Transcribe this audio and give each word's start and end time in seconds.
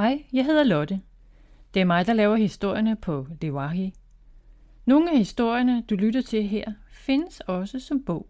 Hej, 0.00 0.24
jeg 0.32 0.44
hedder 0.44 0.64
Lotte. 0.64 1.00
Det 1.74 1.80
er 1.80 1.84
mig, 1.84 2.06
der 2.06 2.12
laver 2.12 2.36
historierne 2.36 2.96
på 2.96 3.26
Dewahi. 3.42 3.94
Nogle 4.84 5.10
af 5.10 5.18
historierne, 5.18 5.82
du 5.82 5.94
lytter 5.94 6.22
til 6.22 6.48
her, 6.48 6.72
findes 6.90 7.40
også 7.40 7.80
som 7.80 8.04
bog. 8.04 8.28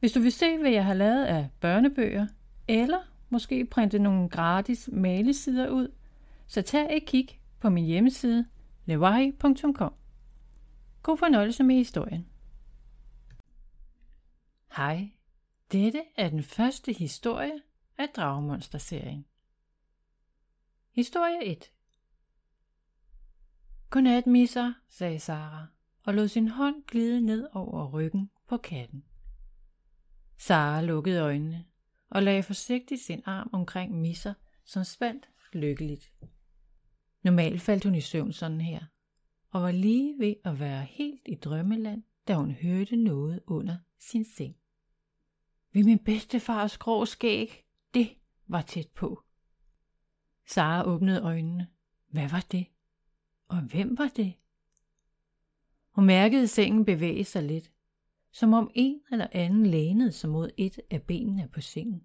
Hvis 0.00 0.12
du 0.12 0.20
vil 0.20 0.32
se, 0.32 0.58
hvad 0.58 0.70
jeg 0.70 0.84
har 0.84 0.94
lavet 0.94 1.24
af 1.24 1.48
børnebøger, 1.60 2.26
eller 2.68 2.98
måske 3.30 3.64
printe 3.64 3.98
nogle 3.98 4.28
gratis 4.28 4.88
malesider 4.92 5.68
ud, 5.68 5.88
så 6.46 6.62
tag 6.62 6.96
et 6.96 7.06
kig 7.06 7.28
på 7.60 7.70
min 7.70 7.84
hjemmeside 7.84 8.46
lewahi.com. 8.84 9.94
God 11.02 11.16
fornøjelse 11.16 11.62
med 11.62 11.74
historien. 11.74 12.26
Hej, 14.76 15.08
dette 15.72 16.00
er 16.16 16.28
den 16.28 16.42
første 16.42 16.92
historie 16.92 17.60
af 17.98 18.08
Dragemonster-serien. 18.16 19.24
Historie 20.94 21.44
1 21.44 21.72
Godnat, 23.90 24.26
misser, 24.26 24.72
sagde 24.88 25.18
Sara 25.18 25.66
og 26.04 26.14
lod 26.14 26.28
sin 26.28 26.48
hånd 26.48 26.82
glide 26.86 27.20
ned 27.20 27.48
over 27.52 27.90
ryggen 27.90 28.30
på 28.48 28.56
katten. 28.56 29.04
Sara 30.38 30.80
lukkede 30.80 31.20
øjnene 31.20 31.64
og 32.10 32.22
lagde 32.22 32.42
forsigtigt 32.42 33.00
sin 33.00 33.22
arm 33.24 33.50
omkring 33.52 34.00
Misser, 34.00 34.34
som 34.64 34.84
spandt 34.84 35.30
lykkeligt. 35.52 36.12
Normalt 37.22 37.62
faldt 37.62 37.84
hun 37.84 37.94
i 37.94 38.00
søvn 38.00 38.32
sådan 38.32 38.60
her, 38.60 38.84
og 39.48 39.62
var 39.62 39.72
lige 39.72 40.18
ved 40.18 40.34
at 40.44 40.60
være 40.60 40.84
helt 40.84 41.22
i 41.26 41.34
drømmeland, 41.34 42.02
da 42.28 42.34
hun 42.34 42.50
hørte 42.50 42.96
noget 42.96 43.40
under 43.46 43.76
sin 43.98 44.24
seng. 44.24 44.56
Ved 45.72 45.84
min 45.84 45.98
bedstefars 45.98 46.78
grå 46.78 47.04
skæg, 47.04 47.64
det 47.94 48.08
var 48.46 48.62
tæt 48.62 48.88
på. 48.88 49.24
Sara 50.52 50.86
åbnede 50.86 51.22
øjnene. 51.22 51.68
Hvad 52.08 52.28
var 52.28 52.46
det? 52.52 52.66
Og 53.48 53.60
hvem 53.60 53.98
var 53.98 54.08
det? 54.16 54.34
Hun 55.90 56.04
mærkede 56.06 56.48
sengen 56.48 56.84
bevæge 56.84 57.24
sig 57.24 57.42
lidt, 57.42 57.72
som 58.30 58.52
om 58.52 58.70
en 58.74 59.00
eller 59.10 59.26
anden 59.32 59.66
lænede 59.66 60.12
sig 60.12 60.30
mod 60.30 60.50
et 60.56 60.80
af 60.90 61.02
benene 61.02 61.48
på 61.48 61.60
sengen. 61.60 62.04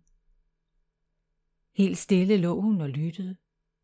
Helt 1.72 1.98
stille 1.98 2.38
lå 2.38 2.62
hun 2.62 2.82
og 2.82 2.90
lyttede, 2.90 3.36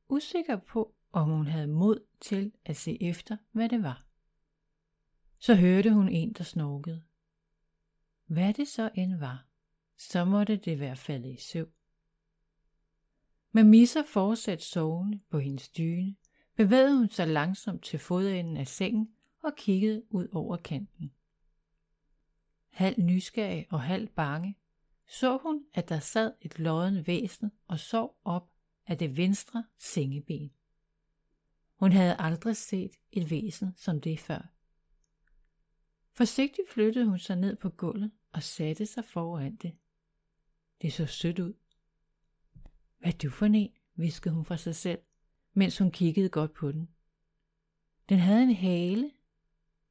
usikker 0.09 0.57
på, 0.57 0.95
om 1.11 1.29
hun 1.29 1.47
havde 1.47 1.67
mod 1.67 1.99
til 2.21 2.51
at 2.65 2.75
se 2.75 3.03
efter, 3.03 3.37
hvad 3.51 3.69
det 3.69 3.83
var. 3.83 4.05
Så 5.39 5.55
hørte 5.55 5.93
hun 5.93 6.09
en, 6.09 6.33
der 6.33 6.43
snorkede. 6.43 7.03
Hvad 8.25 8.53
det 8.53 8.67
så 8.67 8.89
end 8.95 9.15
var, 9.15 9.45
så 9.97 10.25
måtte 10.25 10.55
det 10.55 10.79
være 10.79 10.95
faldet 10.95 11.33
i 11.33 11.41
søvn. 11.41 11.71
Med 13.55 13.63
misser 13.63 14.03
fortsat 14.05 14.61
sovende 14.61 15.19
på 15.29 15.39
hendes 15.39 15.69
dyne, 15.69 16.15
bevægede 16.55 16.97
hun 16.97 17.09
sig 17.09 17.27
langsomt 17.27 17.83
til 17.83 17.99
fodenden 17.99 18.57
af 18.57 18.67
sengen 18.67 19.09
og 19.43 19.55
kiggede 19.57 20.03
ud 20.09 20.27
over 20.31 20.57
kanten. 20.57 21.13
Halv 22.69 23.03
nysgerrig 23.03 23.65
og 23.69 23.81
halv 23.81 24.07
bange, 24.07 24.57
så 25.07 25.37
hun, 25.37 25.65
at 25.73 25.89
der 25.89 25.99
sad 25.99 26.33
et 26.41 26.59
lodden 26.59 27.07
væsen 27.07 27.51
og 27.67 27.79
sov 27.79 28.17
op 28.23 28.49
af 28.87 28.97
det 28.97 29.17
venstre 29.17 29.65
sengeben. 29.77 30.51
Hun 31.75 31.91
havde 31.91 32.15
aldrig 32.19 32.57
set 32.57 32.91
et 33.11 33.31
væsen 33.31 33.73
som 33.75 34.01
det 34.01 34.19
før. 34.19 34.53
Forsigtigt 36.11 36.69
flyttede 36.69 37.05
hun 37.05 37.19
sig 37.19 37.35
ned 37.35 37.55
på 37.55 37.69
gulvet 37.69 38.11
og 38.31 38.43
satte 38.43 38.85
sig 38.85 39.05
foran 39.05 39.55
det. 39.55 39.75
Det 40.81 40.93
så 40.93 41.05
sødt 41.05 41.39
ud. 41.39 41.53
Hvad 43.03 43.13
er 43.13 43.17
du 43.17 43.29
for 43.29 43.45
en? 43.45 43.71
viskede 43.95 44.35
hun 44.35 44.45
for 44.45 44.55
sig 44.55 44.75
selv, 44.75 44.99
mens 45.53 45.77
hun 45.77 45.91
kiggede 45.91 46.29
godt 46.29 46.53
på 46.53 46.71
den. 46.71 46.89
Den 48.09 48.19
havde 48.19 48.43
en 48.43 48.55
hale, 48.55 49.11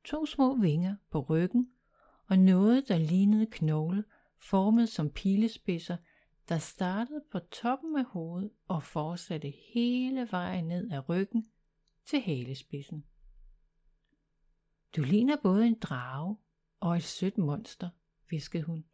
to 0.04 0.26
små 0.26 0.56
vinger 0.56 0.96
på 1.10 1.20
ryggen 1.20 1.70
og 2.26 2.38
noget, 2.38 2.88
der 2.88 2.98
lignede 2.98 3.46
knogle, 3.46 4.04
formet 4.38 4.88
som 4.88 5.10
pilespidser, 5.10 5.96
der 6.48 6.58
startede 6.58 7.24
på 7.32 7.38
toppen 7.38 7.96
af 7.96 8.04
hovedet 8.04 8.50
og 8.68 8.82
fortsatte 8.82 9.52
hele 9.74 10.28
vejen 10.30 10.64
ned 10.64 10.90
ad 10.90 11.08
ryggen 11.08 11.46
til 12.06 12.20
halespidsen. 12.20 13.04
Du 14.96 15.02
ligner 15.02 15.36
både 15.42 15.66
en 15.66 15.78
drage 15.78 16.36
og 16.80 16.96
et 16.96 17.02
sødt 17.02 17.38
monster, 17.38 17.88
viskede 18.30 18.62
hun, 18.62 18.84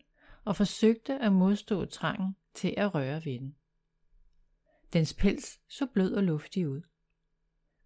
og 0.45 0.56
forsøgte 0.56 1.19
at 1.19 1.33
modstå 1.33 1.85
trangen 1.85 2.37
til 2.55 2.75
at 2.77 2.95
røre 2.95 3.25
ved 3.25 3.39
den. 3.39 3.56
Dens 4.93 5.15
pels 5.15 5.60
så 5.69 5.87
blød 5.87 6.15
og 6.15 6.22
luftig 6.22 6.69
ud. 6.69 6.82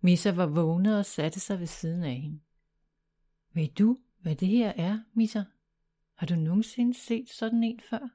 Missa 0.00 0.30
var 0.30 0.46
vågnet 0.46 0.98
og 0.98 1.06
satte 1.06 1.40
sig 1.40 1.58
ved 1.58 1.66
siden 1.66 2.02
af 2.04 2.16
hende. 2.16 2.40
Ved 3.52 3.68
du, 3.68 3.98
hvad 4.18 4.36
det 4.36 4.48
her 4.48 4.72
er, 4.76 4.98
Missa? 5.14 5.42
Har 6.14 6.26
du 6.26 6.34
nogensinde 6.34 6.94
set 6.94 7.30
sådan 7.30 7.64
en 7.64 7.80
før? 7.80 8.08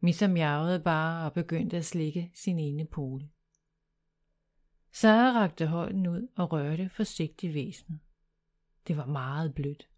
Missa 0.00 0.26
mjavede 0.26 0.80
bare 0.80 1.26
og 1.26 1.32
begyndte 1.32 1.76
at 1.76 1.84
slikke 1.84 2.30
sin 2.34 2.58
ene 2.58 2.86
pole. 2.86 3.30
Sara 4.92 5.32
rakte 5.32 5.66
hånden 5.66 6.06
ud 6.06 6.28
og 6.36 6.52
rørte 6.52 6.88
forsigtigt 6.88 7.54
væsenet. 7.54 8.00
Det 8.86 8.96
var 8.96 9.06
meget 9.06 9.54
blødt. 9.54 9.88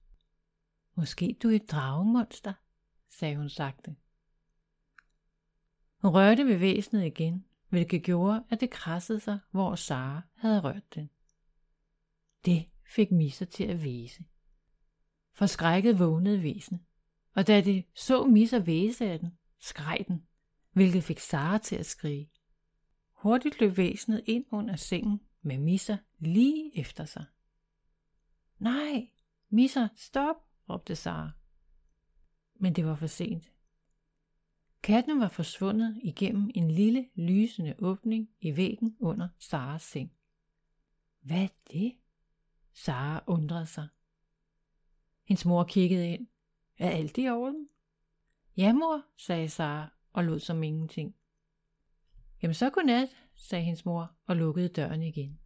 Måske 0.94 1.36
du 1.42 1.48
er 1.48 1.56
et 1.56 1.70
dragemonster, 1.70 2.52
sagde 3.08 3.36
hun 3.36 3.48
sagte. 3.48 3.96
Hun 5.98 6.10
rørte 6.10 6.46
ved 6.46 6.56
væsenet 6.56 7.06
igen, 7.06 7.44
hvilket 7.72 8.02
gjorde, 8.02 8.44
at 8.50 8.60
det 8.60 8.70
krassede 8.70 9.20
sig, 9.20 9.38
hvor 9.50 9.74
Sara 9.74 10.22
havde 10.34 10.60
rørt 10.60 10.94
den. 10.94 11.10
Det 12.44 12.68
fik 12.94 13.10
Misser 13.10 13.46
til 13.46 13.64
at 13.64 13.82
væse. 13.82 14.24
Forskrækket 15.32 15.98
vågnede 15.98 16.42
væsen, 16.42 16.86
og 17.34 17.46
da 17.46 17.60
det 17.60 17.84
så 17.94 18.26
Misser 18.26 18.58
væse 18.58 19.10
af 19.10 19.18
den, 19.18 19.38
skreg 19.58 20.04
den, 20.08 20.26
hvilket 20.72 21.04
fik 21.04 21.18
Sara 21.18 21.58
til 21.58 21.76
at 21.76 21.86
skrige. 21.86 22.30
Hurtigt 23.12 23.60
løb 23.60 23.76
væsenet 23.76 24.22
ind 24.26 24.44
under 24.50 24.76
sengen 24.76 25.20
med 25.42 25.58
Misser 25.58 25.96
lige 26.18 26.78
efter 26.78 27.04
sig. 27.04 27.24
Nej, 28.58 29.10
Misser, 29.50 29.88
stop, 29.96 30.36
råbte 30.68 30.96
Sara. 30.96 31.30
Men 32.54 32.72
det 32.72 32.86
var 32.86 32.94
for 32.94 33.06
sent. 33.06 33.51
Katten 34.82 35.20
var 35.20 35.28
forsvundet 35.28 36.00
igennem 36.02 36.50
en 36.54 36.70
lille 36.70 37.08
lysende 37.14 37.74
åbning 37.78 38.30
i 38.40 38.56
væggen 38.56 38.96
under 39.00 39.28
Saras 39.38 39.82
seng. 39.82 40.12
Hvad 41.20 41.42
er 41.42 41.48
det? 41.72 41.92
Sara 42.72 43.24
undrede 43.26 43.66
sig. 43.66 43.88
Hendes 45.24 45.44
mor 45.44 45.64
kiggede 45.64 46.12
ind. 46.12 46.26
Er 46.78 46.90
alt 46.90 47.18
i 47.18 47.28
orden? 47.28 47.68
Ja, 48.56 48.72
mor, 48.72 49.02
sagde 49.16 49.48
Sara 49.48 49.88
og 50.12 50.24
lod 50.24 50.40
som 50.40 50.62
ingenting. 50.62 51.14
Jamen 52.42 52.54
så 52.54 52.70
godnat, 52.70 53.08
sagde 53.34 53.64
hendes 53.64 53.84
mor 53.84 54.12
og 54.26 54.36
lukkede 54.36 54.68
døren 54.68 55.02
igen. 55.02 55.38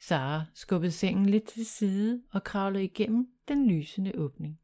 Sara 0.00 0.44
skubbede 0.54 0.92
sengen 0.92 1.26
lidt 1.26 1.44
til 1.44 1.66
side 1.66 2.22
og 2.30 2.44
kravlede 2.44 2.84
igennem 2.84 3.28
den 3.48 3.68
lysende 3.68 4.12
åbning. 4.14 4.60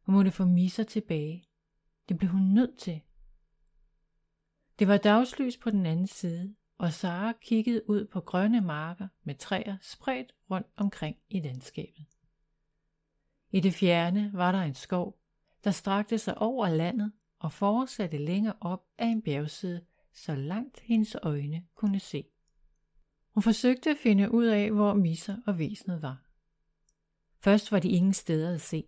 Hun 0.00 0.14
måtte 0.14 0.30
få 0.30 0.44
misser 0.44 0.84
tilbage. 0.84 1.44
Det 2.08 2.18
blev 2.18 2.30
hun 2.30 2.42
nødt 2.42 2.78
til. 2.78 3.00
Det 4.78 4.88
var 4.88 4.96
dagslys 4.96 5.56
på 5.56 5.70
den 5.70 5.86
anden 5.86 6.06
side, 6.06 6.54
og 6.78 6.92
Sara 6.92 7.32
kiggede 7.32 7.90
ud 7.90 8.06
på 8.06 8.20
grønne 8.20 8.60
marker 8.60 9.08
med 9.22 9.34
træer 9.34 9.76
spredt 9.80 10.34
rundt 10.50 10.66
omkring 10.76 11.16
i 11.28 11.40
landskabet. 11.40 12.06
I 13.50 13.60
det 13.60 13.74
fjerne 13.74 14.30
var 14.32 14.52
der 14.52 14.62
en 14.62 14.74
skov, 14.74 15.18
der 15.64 15.70
strakte 15.70 16.18
sig 16.18 16.38
over 16.38 16.68
landet 16.68 17.12
og 17.38 17.52
fortsatte 17.52 18.18
længere 18.18 18.54
op 18.60 18.86
af 18.98 19.06
en 19.06 19.22
bjergside, 19.22 19.84
så 20.12 20.34
langt 20.34 20.80
hendes 20.80 21.16
øjne 21.22 21.66
kunne 21.74 22.00
se. 22.00 22.24
Hun 23.34 23.42
forsøgte 23.42 23.90
at 23.90 23.96
finde 24.02 24.30
ud 24.30 24.44
af, 24.44 24.70
hvor 24.70 24.94
misser 24.94 25.36
og 25.46 25.58
væsenet 25.58 26.02
var. 26.02 26.24
Først 27.38 27.72
var 27.72 27.78
de 27.78 27.88
ingen 27.88 28.12
steder 28.12 28.54
at 28.54 28.60
se. 28.60 28.84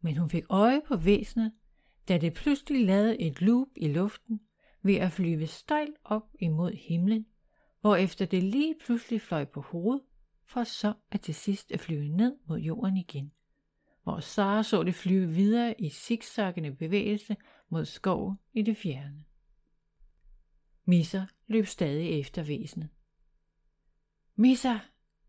Men 0.00 0.16
hun 0.16 0.30
fik 0.30 0.44
øje 0.48 0.82
på 0.86 0.96
væsenet, 0.96 1.52
da 2.08 2.18
det 2.18 2.34
pludselig 2.34 2.86
lavede 2.86 3.20
et 3.20 3.42
loop 3.42 3.68
i 3.76 3.88
luften 3.88 4.40
ved 4.82 4.94
at 4.94 5.12
flyve 5.12 5.46
stejlt 5.46 5.96
op 6.04 6.28
imod 6.40 6.72
himlen, 6.72 7.26
hvorefter 7.80 8.26
det 8.26 8.42
lige 8.42 8.74
pludselig 8.86 9.20
fløj 9.20 9.44
på 9.44 9.60
hovedet, 9.60 10.02
for 10.44 10.64
så 10.64 10.94
at 11.10 11.20
til 11.20 11.34
sidst 11.34 11.72
at 11.72 11.80
flyve 11.80 12.08
ned 12.08 12.36
mod 12.46 12.58
jorden 12.58 12.96
igen, 12.96 13.32
hvor 14.02 14.20
Sara 14.20 14.62
så 14.62 14.82
det 14.82 14.94
flyve 14.94 15.28
videre 15.28 15.80
i 15.80 15.88
zigzaggende 15.88 16.72
bevægelse 16.72 17.36
mod 17.68 17.84
skoven 17.84 18.36
i 18.52 18.62
det 18.62 18.76
fjerne. 18.76 19.24
Misser 20.84 21.26
løb 21.46 21.66
stadig 21.66 22.20
efter 22.20 22.42
væsenet. 22.42 22.88
Misser, 24.36 24.78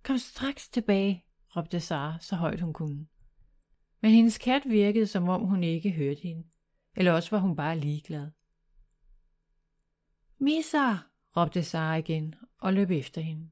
kom 0.04 0.18
straks 0.18 0.70
tilbage, 0.70 1.26
råbte 1.56 1.80
Sara 1.80 2.18
så 2.22 2.36
højt 2.36 2.62
hun 2.62 2.74
kunne. 2.74 3.08
Men 4.02 4.12
hendes 4.12 4.38
kat 4.38 4.62
virkede, 4.66 5.08
som 5.08 5.30
om 5.30 5.42
hun 5.42 5.64
ikke 5.64 5.92
hørte 5.92 6.22
hende, 6.22 6.44
eller 6.98 7.12
også 7.12 7.30
var 7.32 7.40
hun 7.40 7.56
bare 7.56 7.80
ligeglad. 7.80 8.32
Missa, 10.38 10.96
råbte 11.38 11.64
Sara 11.64 11.96
igen 11.96 12.36
og 12.58 12.74
løb 12.74 12.92
efter 12.92 13.22
hende. 13.22 13.50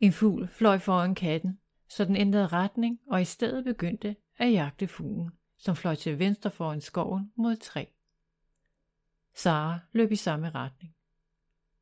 En 0.00 0.12
fugl 0.12 0.48
fløj 0.48 0.78
foran 0.78 1.14
katten, 1.14 1.60
så 1.88 2.04
den 2.04 2.16
ændrede 2.16 2.46
retning 2.46 3.00
og 3.06 3.22
i 3.22 3.24
stedet 3.24 3.64
begyndte 3.64 4.16
at 4.36 4.52
jagte 4.52 4.86
fuglen, 4.86 5.30
som 5.58 5.76
fløj 5.76 5.94
til 5.94 6.18
venstre 6.18 6.50
foran 6.50 6.80
skoven 6.80 7.32
mod 7.36 7.52
et 7.52 7.60
træ. 7.60 7.84
Sara 9.34 9.78
løb 9.92 10.12
i 10.12 10.16
samme 10.16 10.50
retning. 10.50 10.94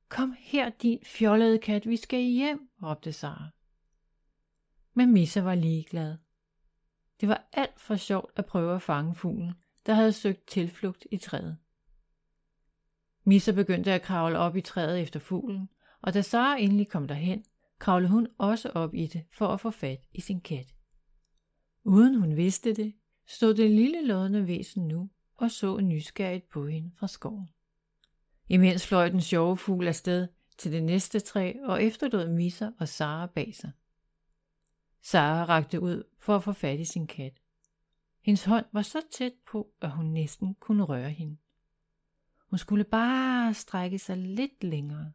Kom 0.08 0.34
her, 0.38 0.70
din 0.70 0.98
fjollede 1.04 1.58
kat, 1.58 1.88
vi 1.88 1.96
skal 1.96 2.20
hjem, 2.20 2.70
råbte 2.82 3.12
Sara. 3.12 3.50
Men 4.94 5.12
Missa 5.12 5.40
var 5.40 5.54
ligeglad. 5.54 6.16
Det 7.20 7.28
var 7.28 7.48
alt 7.52 7.80
for 7.80 7.96
sjovt 7.96 8.32
at 8.36 8.46
prøve 8.46 8.74
at 8.74 8.82
fange 8.82 9.14
fuglen, 9.14 9.54
der 9.86 9.94
havde 9.94 10.12
søgt 10.12 10.46
tilflugt 10.46 11.06
i 11.10 11.16
træet. 11.16 11.58
Missa 13.24 13.52
begyndte 13.52 13.92
at 13.92 14.02
kravle 14.02 14.38
op 14.38 14.56
i 14.56 14.60
træet 14.60 15.00
efter 15.00 15.20
fuglen, 15.20 15.68
og 16.02 16.14
da 16.14 16.22
Sara 16.22 16.56
endelig 16.56 16.88
kom 16.88 17.08
derhen, 17.08 17.44
kravlede 17.78 18.10
hun 18.10 18.28
også 18.38 18.70
op 18.74 18.94
i 18.94 19.06
det 19.06 19.24
for 19.32 19.48
at 19.48 19.60
få 19.60 19.70
fat 19.70 20.00
i 20.12 20.20
sin 20.20 20.40
kat. 20.40 20.74
Uden 21.84 22.20
hun 22.20 22.36
vidste 22.36 22.74
det, 22.74 22.94
stod 23.26 23.54
det 23.54 23.70
lille 23.70 24.06
lodne 24.06 24.46
væsen 24.46 24.88
nu 24.88 25.10
og 25.34 25.50
så 25.50 25.80
nysgerrigt 25.80 26.48
på 26.48 26.66
hende 26.66 26.90
fra 26.96 27.08
skoven. 27.08 27.48
Imens 28.48 28.86
fløj 28.86 29.08
den 29.08 29.20
sjove 29.20 29.56
fugl 29.56 29.88
afsted 29.88 30.28
til 30.58 30.72
det 30.72 30.82
næste 30.82 31.20
træ 31.20 31.54
og 31.64 31.82
efterlod 31.82 32.28
Missa 32.28 32.70
og 32.78 32.88
Sara 32.88 33.26
bag 33.26 33.54
sig. 33.54 33.72
Sara 35.02 35.44
rakte 35.44 35.80
ud 35.80 36.02
for 36.18 36.36
at 36.36 36.42
få 36.42 36.52
fat 36.52 36.80
i 36.80 36.84
sin 36.84 37.06
kat. 37.06 37.41
Hendes 38.22 38.44
hånd 38.44 38.64
var 38.72 38.82
så 38.82 38.98
tæt 39.12 39.32
på, 39.46 39.72
at 39.80 39.90
hun 39.90 40.06
næsten 40.06 40.54
kunne 40.54 40.84
røre 40.84 41.10
hende. 41.10 41.36
Hun 42.50 42.58
skulle 42.58 42.84
bare 42.84 43.54
strække 43.54 43.98
sig 43.98 44.16
lidt 44.16 44.64
længere. 44.64 45.12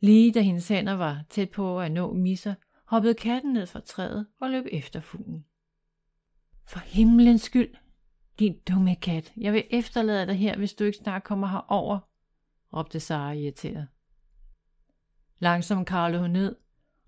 Lige 0.00 0.32
da 0.32 0.40
hendes 0.40 0.68
hænder 0.68 0.92
var 0.92 1.24
tæt 1.30 1.50
på 1.50 1.80
at 1.80 1.92
nå 1.92 2.12
Missa, 2.12 2.54
hoppede 2.84 3.14
katten 3.14 3.52
ned 3.52 3.66
fra 3.66 3.80
træet 3.80 4.26
og 4.40 4.50
løb 4.50 4.64
efter 4.72 5.00
fuglen. 5.00 5.44
For 6.64 6.78
himlens 6.78 7.42
skyld, 7.42 7.74
din 8.38 8.58
dumme 8.68 8.96
kat, 8.96 9.32
jeg 9.36 9.52
vil 9.52 9.64
efterlade 9.70 10.26
dig 10.26 10.34
her, 10.34 10.56
hvis 10.56 10.74
du 10.74 10.84
ikke 10.84 10.98
snart 10.98 11.24
kommer 11.24 11.46
herover, 11.46 11.98
råbte 12.72 13.00
Sara 13.00 13.32
irriteret. 13.32 13.88
Langsomt 15.38 15.86
kravlede 15.86 16.22
hun 16.22 16.30
ned 16.30 16.56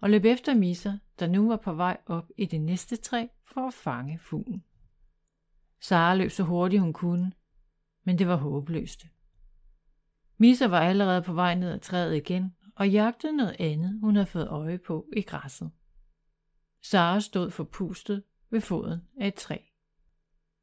og 0.01 0.11
løb 0.11 0.25
efter 0.25 0.55
Misa, 0.55 0.93
der 1.19 1.27
nu 1.27 1.49
var 1.49 1.57
på 1.57 1.73
vej 1.73 1.97
op 2.07 2.31
i 2.37 2.47
det 2.47 2.61
næste 2.61 2.97
træ 2.97 3.27
for 3.45 3.67
at 3.67 3.75
fange 3.75 4.19
fuglen. 4.19 4.65
Sara 5.85 6.15
løb 6.15 6.31
så 6.31 6.43
hurtigt 6.43 6.83
hun 6.83 6.93
kunne, 6.93 7.33
men 8.05 8.19
det 8.19 8.29
var 8.29 8.37
håbløst. 8.37 9.07
Misa 10.39 10.67
var 10.67 10.81
allerede 10.81 11.23
på 11.23 11.33
vej 11.33 11.55
ned 11.55 11.73
ad 11.73 11.81
træet 11.81 12.17
igen 12.17 12.57
og 12.77 12.91
jagtede 12.91 13.37
noget 13.37 13.57
andet, 13.59 14.01
hun 14.01 14.17
havde 14.17 14.27
fået 14.27 14.49
øje 14.49 14.79
på 14.79 15.09
i 15.17 15.23
græsset. 15.23 15.71
Sara 16.83 17.21
stod 17.21 17.51
forpustet 17.51 18.23
ved 18.51 18.61
foden 18.61 19.01
af 19.21 19.29
et 19.29 19.35
træ. 19.35 19.59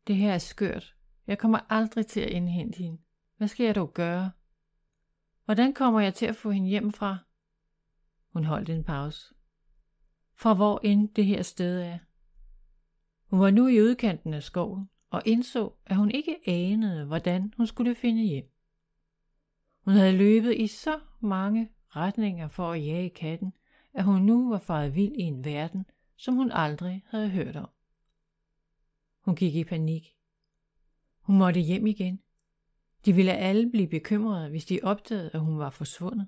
Det 0.07 0.15
her 0.15 0.33
er 0.33 0.37
skørt. 0.37 0.95
Jeg 1.27 1.37
kommer 1.37 1.59
aldrig 1.69 2.07
til 2.07 2.19
at 2.19 2.29
indhente 2.29 2.77
hende. 2.77 3.01
Hvad 3.37 3.47
skal 3.47 3.65
jeg 3.65 3.75
dog 3.75 3.93
gøre? 3.93 4.31
Hvordan 5.45 5.73
kommer 5.73 5.99
jeg 5.99 6.13
til 6.13 6.25
at 6.25 6.35
få 6.35 6.51
hende 6.51 6.69
hjem 6.69 6.91
fra? 6.91 7.17
Hun 8.33 8.43
holdt 8.43 8.69
en 8.69 8.83
pause. 8.83 9.33
Fra 10.35 10.53
hvor 10.53 10.79
end 10.83 11.09
det 11.09 11.25
her 11.25 11.41
sted 11.41 11.81
er. 11.81 11.97
Hun 13.29 13.39
var 13.39 13.51
nu 13.51 13.67
i 13.67 13.81
udkanten 13.81 14.33
af 14.33 14.43
skoven 14.43 14.89
og 15.11 15.21
indså, 15.25 15.73
at 15.85 15.95
hun 15.95 16.11
ikke 16.11 16.37
anede, 16.45 17.05
hvordan 17.05 17.53
hun 17.57 17.67
skulle 17.67 17.95
finde 17.95 18.23
hjem. 18.23 18.51
Hun 19.85 19.93
havde 19.93 20.17
løbet 20.17 20.55
i 20.57 20.67
så 20.67 20.99
mange 21.19 21.69
retninger 21.87 22.47
for 22.47 22.71
at 22.71 22.85
jage 22.85 23.09
katten, 23.09 23.53
at 23.93 24.03
hun 24.03 24.21
nu 24.21 24.49
var 24.49 24.59
faret 24.59 24.95
vild 24.95 25.11
i 25.15 25.21
en 25.21 25.45
verden, 25.45 25.85
som 26.15 26.35
hun 26.35 26.51
aldrig 26.51 27.03
havde 27.07 27.29
hørt 27.29 27.55
om. 27.55 27.69
Hun 29.21 29.35
gik 29.35 29.55
i 29.55 29.63
panik. 29.63 30.15
Hun 31.21 31.37
måtte 31.37 31.59
hjem 31.59 31.87
igen. 31.87 32.21
De 33.05 33.13
ville 33.13 33.33
alle 33.33 33.71
blive 33.71 33.87
bekymrede, 33.87 34.49
hvis 34.49 34.65
de 34.65 34.79
opdagede, 34.83 35.29
at 35.33 35.39
hun 35.39 35.57
var 35.57 35.69
forsvundet. 35.69 36.27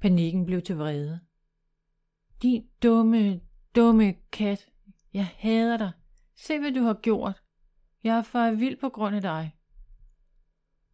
Panikken 0.00 0.46
blev 0.46 0.62
til 0.62 0.76
vrede. 0.76 1.20
Din 2.42 2.68
dumme, 2.82 3.40
dumme 3.76 4.14
kat. 4.32 4.68
Jeg 5.12 5.26
hader 5.26 5.76
dig. 5.76 5.92
Se, 6.34 6.58
hvad 6.58 6.72
du 6.72 6.80
har 6.80 6.94
gjort. 6.94 7.42
Jeg 8.06 8.18
er 8.18 8.22
for 8.22 8.50
vild 8.50 8.76
på 8.76 8.88
grund 8.88 9.16
af 9.16 9.22
dig. 9.22 9.56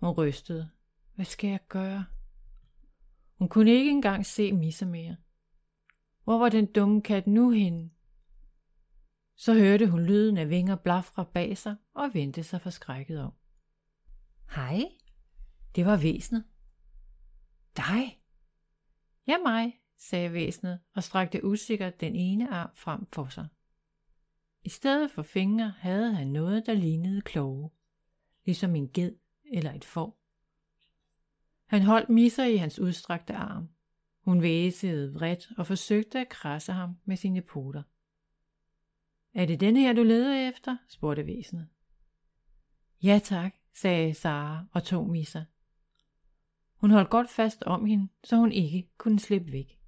Hun 0.01 0.11
rystede. 0.11 0.71
Hvad 1.15 1.25
skal 1.25 1.51
jeg 1.51 1.61
gøre? 1.69 2.05
Hun 3.39 3.49
kunne 3.49 3.71
ikke 3.71 3.91
engang 3.91 4.27
se 4.27 4.53
Missa 4.53 4.85
mere. 4.85 5.17
Hvor 6.25 6.39
var 6.39 6.49
den 6.49 6.73
dumme 6.73 7.03
kat 7.03 7.27
nu 7.27 7.51
henne? 7.51 7.91
Så 9.37 9.55
hørte 9.55 9.91
hun 9.91 10.03
lyden 10.03 10.37
af 10.37 10.51
vinger 10.51 10.77
blafre 10.77 11.25
bag 11.25 11.59
sig 11.59 11.77
og 11.95 12.11
vendte 12.15 12.43
sig 12.43 12.61
forskrækket 12.61 13.21
om. 13.21 13.33
Hej, 14.55 14.83
det 15.77 15.87
var 15.87 15.97
væsenet. 15.97 16.45
Dig? 17.77 18.23
Ja, 19.27 19.39
mig, 19.39 19.81
sagde 19.99 20.33
væsenet 20.33 20.81
og 20.95 21.03
strakte 21.03 21.45
usikkert 21.45 22.01
den 22.01 22.15
ene 22.15 22.51
arm 22.55 22.71
frem 22.75 23.07
for 23.13 23.29
sig. 23.29 23.49
I 24.65 24.69
stedet 24.69 25.11
for 25.11 25.23
fingre 25.23 25.75
havde 25.79 26.15
han 26.15 26.27
noget, 26.27 26.67
der 26.67 26.75
lignede 26.75 27.21
kloge, 27.21 27.71
ligesom 28.45 28.77
en 28.77 28.89
ged 28.93 29.17
eller 29.53 29.73
et 29.73 29.85
får. 29.85 30.19
Han 31.67 31.83
holdt 31.83 32.09
Misser 32.09 32.45
i 32.45 32.57
hans 32.57 32.79
udstrakte 32.79 33.35
arm. 33.35 33.69
Hun 34.21 34.43
væsede 34.43 35.15
vredt 35.15 35.49
og 35.57 35.67
forsøgte 35.67 36.21
at 36.21 36.29
krasse 36.29 36.73
ham 36.73 36.97
med 37.05 37.17
sine 37.17 37.43
poter. 37.43 37.83
Er 39.35 39.47
det 39.47 39.61
denne 39.61 39.81
her, 39.81 39.93
du 39.93 40.03
leder 40.03 40.49
efter? 40.49 40.77
spurgte 40.89 41.27
væsenet. 41.27 41.69
Ja 43.03 43.21
tak, 43.25 43.55
sagde 43.75 44.15
Sara 44.15 44.65
og 44.73 44.85
tog 44.85 45.11
Misa. 45.11 45.45
Hun 46.75 46.91
holdt 46.91 47.11
godt 47.11 47.31
fast 47.31 47.63
om 47.63 47.87
hende, 47.87 48.09
så 48.25 48.37
hun 48.37 48.53
ikke 48.53 48.89
kunne 48.99 49.21
slippe 49.21 49.53
væk. 49.53 49.81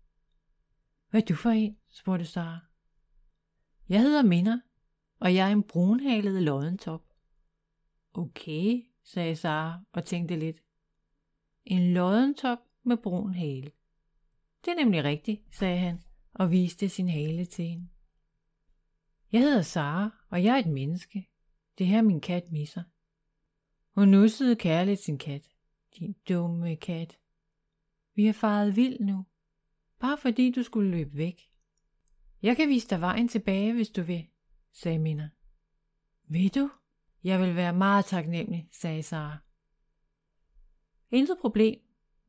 Hvad 1.11 1.23
er 1.23 1.27
du 1.27 1.35
for 1.35 1.51
en? 1.51 1.77
spurgte 1.91 2.27
Sara. 2.27 2.61
Jeg 3.89 4.01
hedder 4.01 4.23
Minder, 4.23 4.61
og 5.19 5.35
jeg 5.35 5.49
er 5.49 5.53
en 5.53 5.63
brunhalet 5.63 6.43
loddentop. 6.43 7.05
Okay, 8.15 8.85
sagde 9.03 9.37
Sara 9.37 9.81
og 9.93 10.05
tænkte 10.05 10.37
lidt. 10.37 10.63
En 11.65 11.93
loddentop 11.93 12.59
med 12.83 12.97
brun 12.97 13.35
hale. 13.35 13.71
Det 14.65 14.71
er 14.71 14.85
nemlig 14.85 15.05
rigtigt, 15.05 15.43
sagde 15.51 15.79
han 15.79 16.01
og 16.35 16.51
viste 16.51 16.89
sin 16.89 17.09
hale 17.09 17.45
til 17.45 17.65
hende. 17.65 17.89
Jeg 19.33 19.41
hedder 19.41 19.63
Sara, 19.63 20.11
og 20.29 20.45
jeg 20.45 20.55
er 20.55 20.59
et 20.59 20.73
menneske. 20.73 21.29
Det 21.79 21.87
her 21.87 21.99
er 21.99 22.03
min 22.03 22.21
kat 22.21 22.53
Misser. 22.53 22.83
Hun 23.91 24.09
nussede 24.09 24.57
kærligt 24.57 25.01
sin 25.01 25.19
kat. 25.19 25.49
Din 25.99 26.15
dumme 26.29 26.77
kat. 26.77 27.19
Vi 28.15 28.27
er 28.27 28.33
faret 28.33 28.77
vild 28.77 29.01
nu. 29.01 29.25
Bare 29.99 30.19
fordi 30.19 30.51
du 30.51 30.63
skulle 30.63 30.91
løbe 30.91 31.17
væk. 31.17 31.54
Jeg 32.45 32.57
kan 32.57 32.69
vise 32.69 32.89
dig 32.89 33.01
vejen 33.01 33.29
tilbage, 33.29 33.73
hvis 33.73 33.91
du 33.91 34.03
vil, 34.03 34.29
sagde 34.73 34.99
Minna. 34.99 35.31
Vil 36.25 36.55
du? 36.55 36.71
Jeg 37.23 37.41
vil 37.41 37.57
være 37.57 37.73
meget 37.73 38.05
taknemmelig, 38.05 38.69
sagde 38.73 39.03
Sara. 39.03 39.39
Intet 41.11 41.39
problem. 41.41 41.81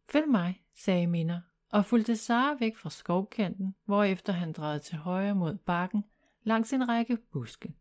Følg 0.09 0.29
mig, 0.29 0.65
sagde 0.73 1.07
Minna, 1.07 1.41
og 1.71 1.85
fulgte 1.85 2.17
Sara 2.17 2.57
væk 2.59 2.77
fra 2.77 2.89
skovkanten, 2.89 3.75
hvorefter 3.85 4.33
han 4.33 4.51
drejede 4.51 4.79
til 4.79 4.97
højre 4.97 5.35
mod 5.35 5.57
bakken 5.57 6.03
langs 6.43 6.73
en 6.73 6.89
række 6.89 7.17
buske. 7.17 7.73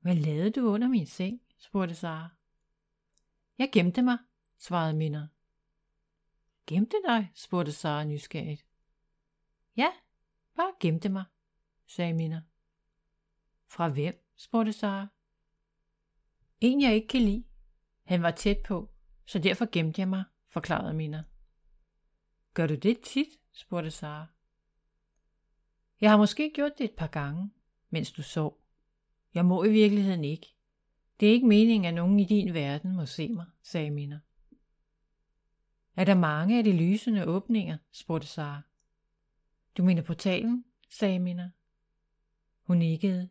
Hvad 0.00 0.14
lavede 0.14 0.50
du 0.50 0.68
under 0.68 0.88
min 0.88 1.06
seng? 1.06 1.40
spurgte 1.58 1.94
Sara. 1.94 2.28
Jeg 3.58 3.70
gemte 3.72 4.02
mig, 4.02 4.18
svarede 4.58 4.96
Minna. 4.96 5.28
Gemte 6.66 6.96
dig? 7.06 7.30
spurgte 7.34 7.72
Sara 7.72 8.04
nysgerrigt. 8.04 8.66
Ja, 9.76 9.92
bare 10.60 10.72
gemte 10.80 11.08
mig, 11.08 11.24
sagde 11.86 12.14
Mina. 12.14 12.42
Fra 13.66 13.88
hvem? 13.88 14.26
spurgte 14.36 14.72
Sara. 14.72 15.06
En 16.60 16.82
jeg 16.82 16.94
ikke 16.94 17.08
kan 17.08 17.22
lide. 17.22 17.44
Han 18.04 18.22
var 18.22 18.30
tæt 18.30 18.58
på, 18.66 18.90
så 19.26 19.38
derfor 19.38 19.70
gemte 19.72 20.00
jeg 20.00 20.08
mig, 20.08 20.24
forklarede 20.48 20.94
Mina. 20.94 21.24
Gør 22.54 22.66
du 22.66 22.74
det 22.74 23.00
tit? 23.00 23.28
spurgte 23.52 23.90
Sara. 23.90 24.26
Jeg 26.00 26.10
har 26.10 26.16
måske 26.16 26.52
gjort 26.54 26.78
det 26.78 26.84
et 26.84 26.96
par 26.96 27.06
gange, 27.06 27.50
mens 27.90 28.12
du 28.12 28.22
sov. 28.22 28.60
Jeg 29.34 29.44
må 29.44 29.64
i 29.64 29.72
virkeligheden 29.72 30.24
ikke. 30.24 30.54
Det 31.20 31.28
er 31.28 31.32
ikke 31.32 31.46
meningen, 31.46 31.84
at 31.84 31.94
nogen 31.94 32.20
i 32.20 32.24
din 32.24 32.54
verden 32.54 32.96
må 32.96 33.06
se 33.06 33.28
mig, 33.28 33.46
sagde 33.62 33.90
Mina. 33.90 34.20
Er 35.96 36.04
der 36.04 36.14
mange 36.14 36.58
af 36.58 36.64
de 36.64 36.72
lysende 36.72 37.26
åbninger, 37.26 37.78
spurgte 37.92 38.26
Sara. 38.26 38.69
Du 39.76 39.84
mener 39.84 40.02
portalen, 40.02 40.64
sagde 40.88 41.18
Minna. 41.18 41.50
Hun 42.62 42.78
nikkede. 42.78 43.28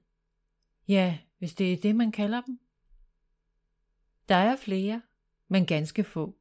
Ja, 0.88 1.18
hvis 1.38 1.56
det 1.56 1.74
er 1.74 1.78
det, 1.78 1.96
man 1.96 2.12
kalder 2.12 2.42
dem. 2.42 2.60
Der 4.30 4.36
er 4.36 4.56
flere, 4.56 5.02
men 5.48 5.66
ganske 5.66 6.04
få. 6.04 6.36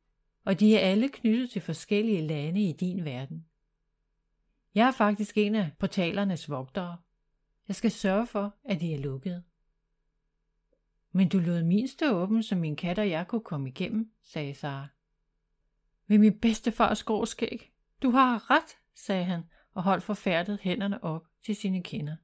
og 0.45 0.61
de 0.61 0.77
er 0.77 0.81
alle 0.81 1.09
knyttet 1.09 1.51
til 1.51 1.63
forskellige 1.63 2.27
lande 2.27 2.69
i 2.69 2.73
din 2.73 3.05
verden. 3.05 3.47
Jeg 4.75 4.87
er 4.87 4.93
faktisk 4.93 5.39
en 5.39 5.55
af 5.55 5.71
portalernes 5.79 6.51
vogtere. 6.51 6.99
Jeg 7.69 7.77
skal 7.77 7.91
sørge 7.91 8.27
for, 8.27 8.55
at 8.65 8.81
de 8.81 8.95
er 8.95 8.99
lukkede. 8.99 9.43
Men 11.13 11.29
du 11.29 11.39
lod 11.39 11.63
min 11.63 11.89
stå 11.89 12.07
åben, 12.11 12.43
så 12.43 12.57
min 12.57 12.77
kat 12.77 12.99
og 12.99 13.11
jeg 13.11 13.29
kunne 13.29 13.45
komme 13.45 13.69
igennem, 13.69 14.13
sagde 14.23 14.55
Sara. 14.55 14.89
Ved 16.07 16.19
min 16.19 16.39
bedstefars 16.39 16.99
skråskæg. 16.99 17.73
Du 18.03 18.11
har 18.11 18.51
ret, 18.51 18.77
sagde 18.95 19.25
han 19.25 19.43
og 19.79 19.85
holdt 19.85 20.05
forfærdet 20.05 20.59
hænderne 20.63 21.05
op 21.05 21.27
til 21.43 21.57
sine 21.57 21.83
kinder. 21.83 22.17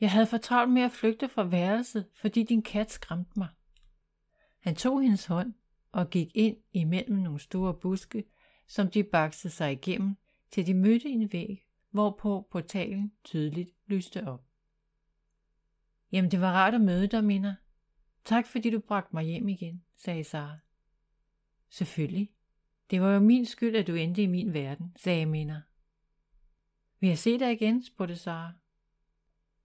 Jeg 0.00 0.10
havde 0.10 0.26
for 0.26 0.36
travlt 0.36 0.72
med 0.72 0.82
at 0.82 0.92
flygte 0.92 1.28
fra 1.28 1.44
værelset, 1.44 2.06
fordi 2.14 2.42
din 2.42 2.62
kat 2.62 2.90
skræmte 2.90 3.30
mig. 3.36 3.48
Han 4.58 4.74
tog 4.74 5.02
hendes 5.02 5.26
hånd 5.26 5.54
og 5.92 6.10
gik 6.10 6.30
ind 6.34 6.56
imellem 6.72 7.16
nogle 7.18 7.40
store 7.40 7.74
buske, 7.74 8.24
som 8.66 8.90
de 8.90 9.04
baksede 9.04 9.52
sig 9.52 9.72
igennem, 9.72 10.16
til 10.50 10.66
de 10.66 10.74
mødte 10.74 11.08
en 11.08 11.32
væg, 11.32 11.66
hvorpå 11.90 12.48
portalen 12.50 13.12
tydeligt 13.24 13.70
lyste 13.86 14.26
op. 14.26 14.44
Jamen, 16.12 16.30
det 16.30 16.40
var 16.40 16.52
rart 16.52 16.74
at 16.74 16.80
møde 16.80 17.06
dig, 17.06 17.24
Minder. 17.24 17.54
Tak, 18.24 18.46
fordi 18.46 18.70
du 18.70 18.80
bragte 18.80 19.10
mig 19.12 19.24
hjem 19.24 19.48
igen, 19.48 19.84
sagde 19.96 20.24
Sara. 20.24 20.58
Selvfølgelig. 21.68 22.30
Det 22.90 23.00
var 23.00 23.12
jo 23.12 23.20
min 23.20 23.46
skyld, 23.46 23.76
at 23.76 23.86
du 23.86 23.94
endte 23.94 24.22
i 24.22 24.26
min 24.26 24.54
verden, 24.54 24.92
sagde 24.96 25.26
Minder. 25.26 25.60
Vil 27.00 27.08
jeg 27.08 27.18
se 27.18 27.38
dig 27.38 27.52
igen, 27.52 27.82
spurgte 27.82 28.16
Sara. 28.16 28.52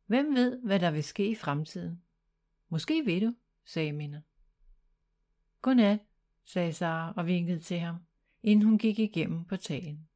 Hvem 0.06 0.36
ved, 0.36 0.60
hvad 0.62 0.80
der 0.80 0.92
vil 0.92 1.04
ske 1.04 1.30
i 1.30 1.36
fremtiden? 1.36 2.02
Måske 2.70 3.06
ved 3.06 3.22
du, 3.22 3.36
sagde 3.66 3.92
Minna. 3.92 4.22
Godnat, 5.62 6.00
sagde 6.46 6.74
Sara 6.74 7.14
og 7.18 7.28
vinkede 7.28 7.60
til 7.60 7.80
ham, 7.80 7.96
inden 8.44 8.66
hun 8.66 8.78
gik 8.78 9.00
igennem 9.00 9.46
portalen. 9.46 10.08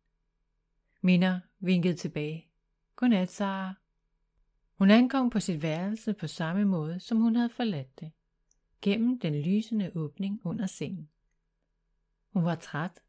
Minna 1.02 1.42
vinkede 1.60 1.96
tilbage. 1.96 2.48
Godnat, 2.96 3.32
Sara. 3.32 3.74
Hun 4.78 4.92
ankom 4.92 5.30
på 5.30 5.40
sit 5.40 5.62
værelse 5.62 6.14
på 6.14 6.28
samme 6.28 6.66
måde, 6.66 7.00
som 7.00 7.18
hun 7.18 7.36
havde 7.36 7.50
forladt 7.50 8.00
det, 8.00 8.12
gennem 8.82 9.20
den 9.20 9.42
lysende 9.42 9.92
åbning 9.96 10.42
under 10.44 10.66
sengen. 10.66 11.10
Hun 12.34 12.46
var 12.46 12.56
træt, 12.56 13.02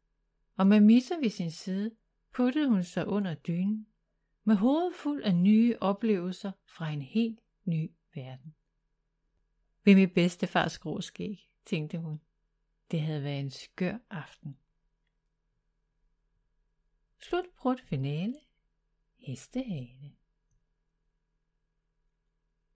og 0.55 0.67
med 0.67 0.79
Missa 0.79 1.15
ved 1.15 1.29
sin 1.29 1.51
side 1.51 1.91
puttede 2.33 2.69
hun 2.69 2.83
sig 2.83 3.07
under 3.07 3.33
dynen, 3.33 3.87
med 4.43 4.55
hovedet 4.55 4.95
fuld 4.95 5.23
af 5.23 5.35
nye 5.35 5.77
oplevelser 5.81 6.51
fra 6.65 6.89
en 6.89 7.01
helt 7.01 7.39
ny 7.65 7.91
verden. 8.15 8.55
Ved 9.83 9.95
mit 9.95 10.13
bedstefars 10.13 10.79
grå 10.79 11.01
skæg, 11.01 11.49
tænkte 11.65 11.97
hun. 11.99 12.21
Det 12.91 13.01
havde 13.01 13.23
været 13.23 13.39
en 13.39 13.51
skør 13.51 13.97
aften. 14.09 14.57
Slut 17.19 17.45
prut 17.55 17.81
finale. 17.81 18.35
Hestehale. 19.17 20.11